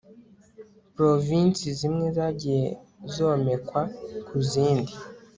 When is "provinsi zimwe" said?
0.95-2.05